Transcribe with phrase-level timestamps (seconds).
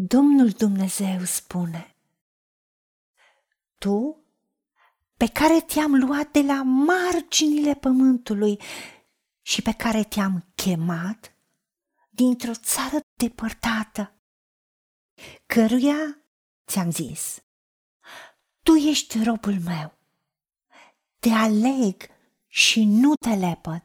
[0.00, 1.96] Domnul Dumnezeu spune,
[3.78, 4.24] Tu,
[5.16, 8.60] pe care te-am luat de la marginile pământului
[9.42, 11.36] și pe care te-am chemat
[12.10, 14.14] dintr-o țară depărtată,
[15.46, 16.18] căruia
[16.66, 17.42] ți-am zis,
[18.62, 19.98] Tu ești robul meu,
[21.18, 22.02] te aleg
[22.46, 23.82] și nu te lepăd.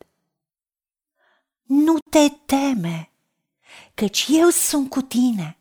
[1.61, 3.11] Nu te teme,
[3.93, 5.57] căci eu sunt cu tine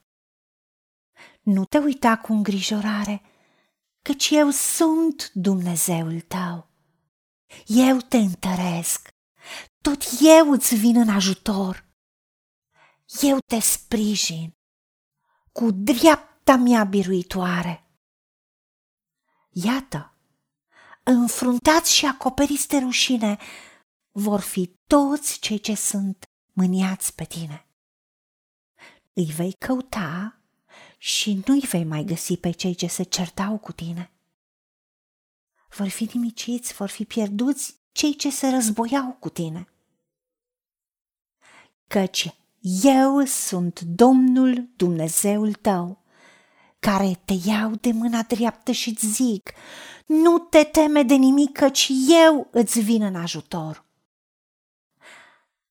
[1.43, 3.23] nu te uita cu îngrijorare,
[4.03, 6.71] căci eu sunt Dumnezeul tău.
[7.67, 9.09] Eu te întăresc,
[9.81, 11.91] tot eu îți vin în ajutor.
[13.21, 14.57] Eu te sprijin
[15.53, 17.87] cu dreapta mea biruitoare.
[19.51, 20.17] Iată,
[21.03, 23.39] înfruntați și acoperiți de rușine
[24.11, 27.67] vor fi toți cei ce sunt mâniați pe tine.
[29.13, 30.42] Îi vei căuta
[31.05, 34.11] și nu-i vei mai găsi pe cei ce se certau cu tine.
[35.77, 39.69] Vor fi nimiciți, vor fi pierduți cei ce se războiau cu tine.
[41.87, 42.35] Căci
[42.83, 46.03] eu sunt Domnul Dumnezeul tău,
[46.79, 49.53] care te iau de mâna dreaptă și îți zic,
[50.07, 53.85] nu te teme de nimic, căci eu îți vin în ajutor.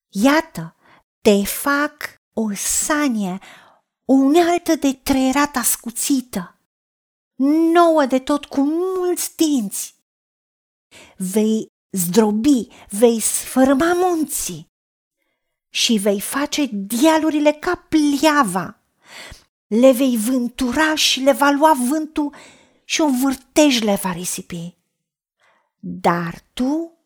[0.07, 0.75] Iată,
[1.21, 3.39] te fac o sanie,
[4.11, 6.59] o unealtă de treierat ascuțită,
[7.73, 9.95] nouă de tot cu mulți dinți.
[11.17, 14.65] Vei zdrobi, vei sfărâma munții
[15.69, 18.81] și vei face dialurile ca pliava.
[19.67, 22.35] Le vei vântura și le va lua vântul
[22.83, 24.77] și un vârtej le va risipi.
[25.79, 26.97] Dar tu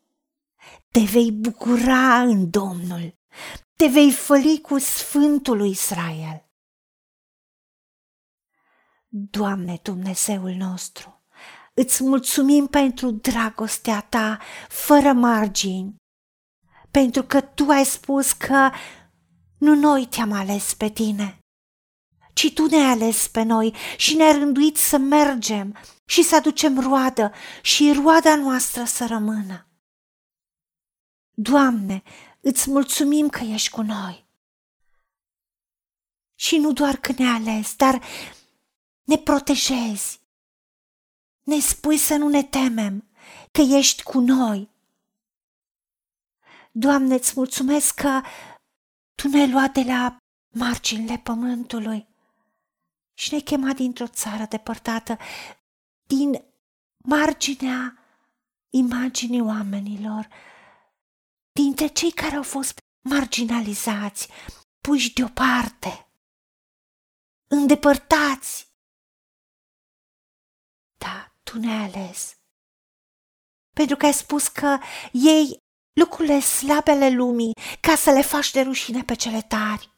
[0.91, 3.13] te vei bucura în Domnul,
[3.75, 6.44] te vei făli cu Sfântul lui Israel.
[9.17, 11.23] Doamne Dumnezeul nostru,
[11.73, 15.95] îți mulțumim pentru dragostea ta fără margini,
[16.91, 18.71] pentru că tu ai spus că
[19.57, 21.39] nu noi te-am ales pe tine,
[22.33, 27.31] ci tu ne-ai ales pe noi și ne-ai rânduit să mergem și să aducem roadă
[27.61, 29.67] și roada noastră să rămână.
[31.31, 32.03] Doamne,
[32.41, 34.27] îți mulțumim că ești cu noi.
[36.35, 38.01] Și nu doar că ne-ai ales, dar
[39.05, 40.19] ne protejezi.
[41.43, 43.07] Ne spui să nu ne temem,
[43.51, 44.69] că ești cu noi.
[46.71, 48.21] Doamne, îți mulțumesc că
[49.15, 50.17] Tu ne-ai luat de la
[50.49, 52.07] marginile pământului
[53.13, 55.17] și ne-ai chemat dintr-o țară depărtată,
[56.07, 56.43] din
[56.97, 57.97] marginea
[58.69, 60.27] imaginii oamenilor,
[61.51, 64.29] dintre cei care au fost marginalizați,
[64.81, 66.07] puși deoparte,
[67.47, 68.67] îndepărtați,
[71.55, 72.37] tu ne-ai ales.
[73.73, 74.77] Pentru că ai spus că
[75.11, 75.57] ei
[75.93, 79.89] lucrurile slabe ale lumii ca să le faci de rușine pe cele tari.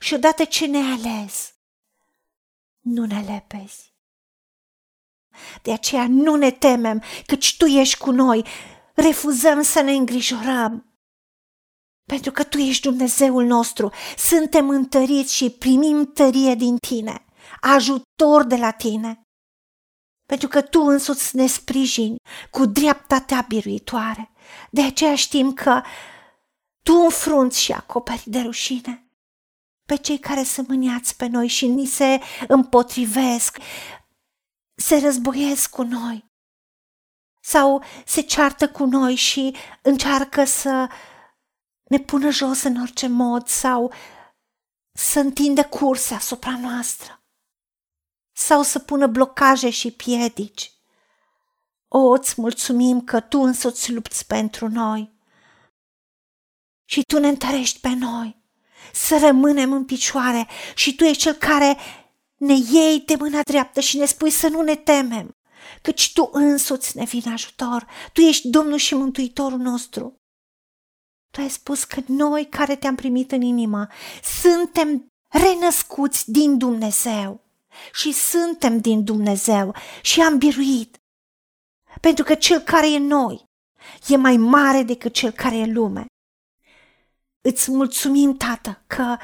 [0.00, 1.54] Și odată ce ne-ai ales,
[2.80, 3.94] nu ne lepezi.
[5.62, 8.46] De aceea nu ne temem, căci Tu ești cu noi,
[8.94, 10.96] refuzăm să ne îngrijorăm.
[12.04, 17.24] Pentru că Tu ești Dumnezeul nostru, suntem întăriți și primim tărie din Tine,
[17.60, 19.21] ajutor de la Tine
[20.32, 22.16] pentru că Tu însuți ne sprijini
[22.50, 24.30] cu dreapta Ta biruitoare.
[24.70, 25.82] De aceea știm că
[26.82, 29.10] Tu înfrunți și acoperi de rușine
[29.86, 33.58] pe cei care se mâniați pe noi și ni se împotrivesc,
[34.74, 36.30] se războiesc cu noi
[37.40, 40.88] sau se ceartă cu noi și încearcă să
[41.82, 43.92] ne pună jos în orice mod sau
[44.92, 47.21] să întindă curse asupra noastră
[48.32, 50.72] sau să pună blocaje și piedici.
[51.88, 55.12] O, îți mulțumim că Tu însuți lupți pentru noi
[56.84, 58.40] și Tu ne întărești pe noi
[58.92, 61.76] să rămânem în picioare și Tu ești Cel care
[62.36, 65.36] ne iei de mâna dreaptă și ne spui să nu ne temem,
[65.82, 70.20] căci Tu însuți ne vin ajutor, Tu ești Domnul și Mântuitorul nostru.
[71.30, 73.86] Tu ai spus că noi care te-am primit în inimă
[74.40, 77.40] suntem renăscuți din Dumnezeu
[77.92, 80.96] și suntem din Dumnezeu și am biruit.
[82.00, 83.50] Pentru că cel care e noi
[84.08, 86.06] e mai mare decât cel care e lume.
[87.40, 89.16] Îți mulțumim, Tată, că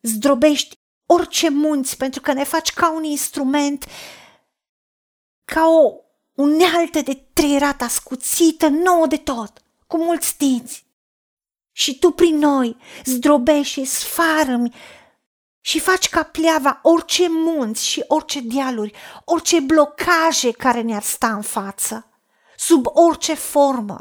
[0.00, 0.74] zdrobești
[1.06, 3.86] orice munți pentru că ne faci ca un instrument,
[5.44, 5.94] ca o
[6.32, 10.86] unealtă de treierat ascuțită, nouă de tot, cu mulți dinți.
[11.72, 14.74] Și tu prin noi zdrobești și sfarămi
[15.64, 18.92] și faci ca pleava orice munți și orice dealuri,
[19.24, 22.06] orice blocaje care ne-ar sta în față,
[22.56, 24.00] sub orice formă,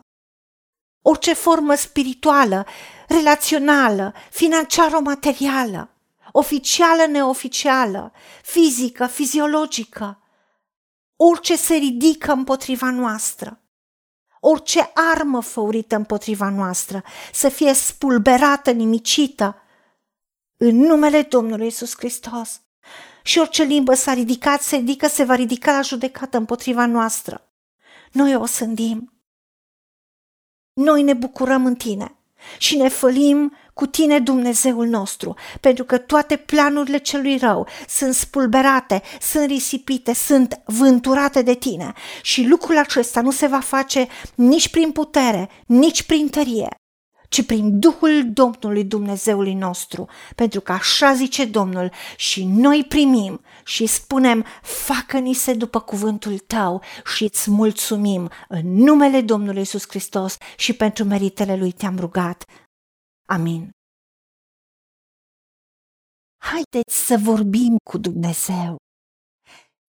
[1.02, 2.66] orice formă spirituală,
[3.08, 5.90] relațională, financiară-materială,
[6.32, 8.12] oficială, neoficială,
[8.44, 10.20] fizică, fiziologică,
[11.16, 13.60] orice se ridică împotriva noastră,
[14.40, 17.04] orice armă făurită împotriva noastră,
[17.34, 19.62] să fie spulberată, nimicită,
[20.64, 22.62] în numele Domnului Isus Hristos.
[23.24, 27.52] Și orice limbă s-a ridicat, se ridică, se va ridica la judecată împotriva noastră.
[28.12, 29.14] Noi o sândim.
[30.74, 32.16] Noi ne bucurăm în tine
[32.58, 39.02] și ne fălim cu tine, Dumnezeul nostru, pentru că toate planurile celui rău sunt spulberate,
[39.22, 44.92] sunt risipite, sunt vânturate de tine și lucrul acesta nu se va face nici prin
[44.92, 46.81] putere, nici prin tărie,
[47.32, 53.86] ci prin Duhul Domnului Dumnezeului nostru, pentru că așa zice Domnul și noi primim și
[53.86, 56.82] spunem, facă-ni se după cuvântul tău
[57.16, 62.44] și îți mulțumim în numele Domnului Isus Hristos și pentru meritele lui te-am rugat.
[63.28, 63.70] Amin.
[66.38, 68.76] Haideți să vorbim cu Dumnezeu,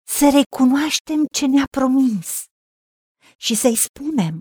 [0.09, 2.45] să recunoaștem ce ne-a promis
[3.37, 4.41] și să-i spunem,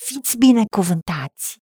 [0.00, 1.58] Fiți binecuvântați!